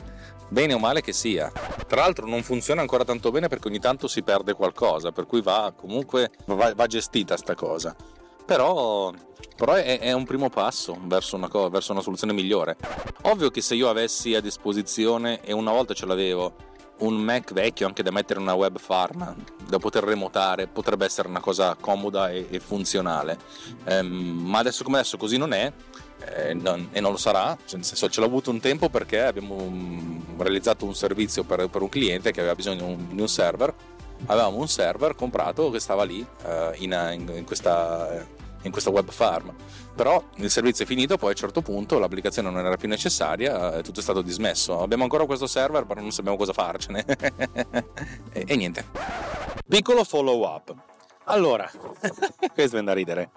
bene 0.49 0.75
o 0.75 0.77
male 0.77 1.01
che 1.01 1.13
sia. 1.13 1.51
Tra 1.87 2.01
l'altro 2.01 2.27
non 2.27 2.43
funziona 2.43 2.81
ancora 2.81 3.03
tanto 3.03 3.31
bene 3.31 3.47
perché 3.47 3.69
ogni 3.69 3.79
tanto 3.79 4.07
si 4.07 4.21
perde 4.21 4.53
qualcosa, 4.53 5.11
per 5.11 5.25
cui 5.25 5.41
va 5.41 5.73
comunque 5.75 6.29
va, 6.45 6.75
va 6.75 6.85
gestita 6.85 7.37
sta 7.37 7.55
cosa. 7.55 7.95
Però, 8.45 9.11
però 9.55 9.73
è, 9.73 9.99
è, 9.99 10.11
un 10.11 10.25
primo 10.25 10.49
passo 10.49 10.97
verso 11.03 11.35
una, 11.35 11.47
verso 11.69 11.91
una 11.91 12.01
soluzione 12.01 12.33
migliore. 12.33 12.77
Ovvio 13.23 13.49
che 13.49 13.61
se 13.61 13.75
io 13.75 13.89
avessi 13.89 14.35
a 14.35 14.41
disposizione, 14.41 15.41
e 15.41 15.53
una 15.53 15.71
volta 15.71 15.93
ce 15.93 16.05
l'avevo, 16.05 16.53
un 17.01 17.15
Mac 17.15 17.53
vecchio 17.53 17.87
anche 17.87 18.03
da 18.03 18.11
mettere 18.11 18.39
in 18.39 18.45
una 18.45 18.55
web 18.55 18.77
farm 18.79 19.35
da 19.67 19.77
poter 19.77 20.03
remotare 20.03 20.67
potrebbe 20.67 21.05
essere 21.05 21.27
una 21.27 21.39
cosa 21.39 21.75
comoda 21.79 22.29
e, 22.29 22.47
e 22.49 22.59
funzionale 22.59 23.37
ehm, 23.85 24.07
ma 24.07 24.59
adesso 24.59 24.83
come 24.83 24.99
adesso 24.99 25.17
così 25.17 25.37
non 25.37 25.53
è 25.53 25.71
eh, 26.35 26.53
non, 26.53 26.89
e 26.91 26.99
non 26.99 27.11
lo 27.11 27.17
sarà 27.17 27.57
cioè, 27.65 27.77
nel 27.77 27.85
senso 27.85 28.09
ce 28.09 28.19
l'ho 28.19 28.27
avuto 28.27 28.51
un 28.51 28.59
tempo 28.59 28.89
perché 28.89 29.21
abbiamo 29.21 29.55
um, 29.55 30.23
realizzato 30.37 30.85
un 30.85 30.93
servizio 30.93 31.43
per, 31.43 31.67
per, 31.67 31.81
un 31.81 31.89
cliente 31.89 32.31
che 32.31 32.39
aveva 32.39 32.55
bisogno 32.55 32.85
di 32.85 32.93
un, 32.93 33.07
di 33.15 33.21
un, 33.21 33.27
server 33.27 33.73
avevamo 34.25 34.57
un 34.57 34.67
server 34.67 35.15
comprato 35.15 35.69
che 35.69 35.79
stava 35.79 36.03
lì 36.03 36.25
eh, 36.45 36.71
in, 36.77 37.31
in, 37.35 37.43
questa 37.45 38.39
in 38.63 38.71
questa 38.71 38.89
web 38.89 39.09
farm. 39.09 39.53
Però 39.95 40.23
il 40.35 40.49
servizio 40.49 40.85
è 40.85 40.87
finito, 40.87 41.17
poi 41.17 41.29
a 41.29 41.31
un 41.31 41.37
certo 41.37 41.61
punto 41.61 41.99
l'applicazione 41.99 42.49
non 42.49 42.65
era 42.65 42.77
più 42.77 42.87
necessaria, 42.87 43.75
e 43.75 43.83
tutto 43.83 43.99
è 43.99 44.03
stato 44.03 44.21
dismesso. 44.21 44.81
Abbiamo 44.81 45.03
ancora 45.03 45.25
questo 45.25 45.47
server, 45.47 45.85
però 45.85 46.01
non 46.01 46.11
sappiamo 46.11 46.37
cosa 46.37 46.53
farcene. 46.53 47.05
e, 48.31 48.43
e, 48.47 48.55
niente. 48.55 48.85
Piccolo 49.67 50.03
follow 50.03 50.43
up. 50.43 50.73
Allora, 51.25 51.69
questo 52.53 52.77
è 52.77 52.83
da 52.83 52.93
ridere. 52.93 53.31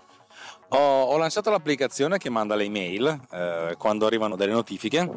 Ho, 0.69 1.03
ho, 1.03 1.17
lanciato 1.19 1.51
l'applicazione 1.51 2.19
che 2.19 2.31
manda 2.31 2.55
le 2.55 2.65
email 2.65 3.21
eh, 3.31 3.75
quando 3.79 4.07
arrivano 4.07 4.35
delle 4.35 4.53
notifiche 4.53 5.09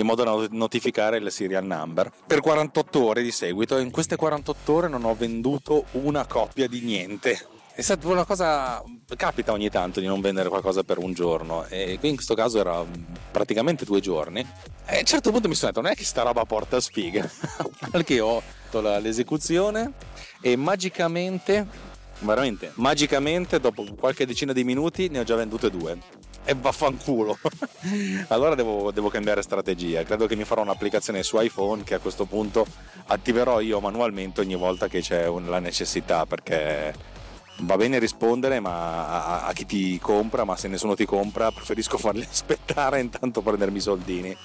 in 0.00 0.06
modo 0.06 0.24
da 0.24 0.46
notificare 0.50 1.18
il 1.18 1.30
serial 1.30 1.64
number. 1.64 2.10
Per 2.26 2.40
48 2.40 3.04
ore 3.04 3.22
di 3.22 3.30
seguito. 3.30 3.78
In 3.78 3.90
queste 3.90 4.16
48 4.16 4.72
ore 4.72 4.88
non 4.88 5.04
ho 5.04 5.14
venduto 5.14 5.86
una 5.92 6.26
copia 6.26 6.68
di 6.68 6.80
niente. 6.80 7.46
È 7.72 7.82
stata 7.82 8.08
una 8.08 8.24
cosa 8.24 8.82
capita 9.16 9.52
ogni 9.52 9.68
tanto 9.68 10.00
di 10.00 10.06
non 10.06 10.22
vendere 10.22 10.48
qualcosa 10.48 10.82
per 10.82 10.96
un 10.96 11.12
giorno 11.12 11.66
e 11.66 11.98
qui 11.98 12.08
in 12.08 12.14
questo 12.14 12.34
caso 12.34 12.58
era 12.58 12.82
praticamente 13.30 13.84
due 13.84 14.00
giorni. 14.00 14.40
E 14.86 14.96
a 14.96 14.98
un 14.98 15.04
certo 15.04 15.30
punto 15.30 15.48
mi 15.48 15.54
sono 15.54 15.72
detto 15.72 15.82
non 15.82 15.90
è 15.92 15.94
che 15.94 16.04
sta 16.04 16.22
roba 16.22 16.44
porta 16.44 16.80
sfiga. 16.80 17.28
Perché 17.90 18.20
ho 18.20 18.40
fatto 18.40 18.80
l'esecuzione 18.98 19.92
e 20.40 20.56
magicamente 20.56 21.94
veramente 22.20 22.72
magicamente 22.76 23.60
dopo 23.60 23.84
qualche 23.94 24.24
decina 24.24 24.54
di 24.54 24.64
minuti 24.64 25.08
ne 25.08 25.18
ho 25.18 25.22
già 25.22 25.36
vendute 25.36 25.70
due 25.70 25.98
e 26.46 26.54
vaffanculo 26.54 27.38
allora 28.28 28.54
devo, 28.54 28.90
devo 28.92 29.10
cambiare 29.10 29.42
strategia 29.42 30.02
credo 30.04 30.26
che 30.26 30.36
mi 30.36 30.44
farò 30.44 30.62
un'applicazione 30.62 31.22
su 31.22 31.38
iPhone 31.38 31.82
che 31.82 31.94
a 31.94 31.98
questo 31.98 32.24
punto 32.24 32.64
attiverò 33.08 33.60
io 33.60 33.80
manualmente 33.80 34.40
ogni 34.40 34.56
volta 34.56 34.88
che 34.88 35.00
c'è 35.00 35.28
la 35.28 35.58
necessità 35.58 36.24
perché 36.24 37.14
va 37.60 37.76
bene 37.76 37.98
rispondere 37.98 38.60
ma 38.60 39.08
a, 39.08 39.46
a, 39.46 39.52
chi 39.52 39.64
ti 39.64 39.98
compra, 39.98 40.44
ma 40.44 40.56
se 40.56 40.68
nessuno 40.68 40.94
ti 40.94 41.04
compra 41.04 41.50
preferisco 41.52 41.96
farli 41.98 42.26
aspettare 42.28 43.00
intanto 43.00 43.40
prendermi 43.40 43.78
i 43.78 43.82
soldini. 43.82 44.36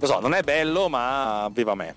Lo 0.00 0.06
so, 0.06 0.20
non 0.20 0.34
è 0.34 0.42
bello, 0.42 0.88
ma 0.88 1.50
viva 1.52 1.74
me. 1.74 1.96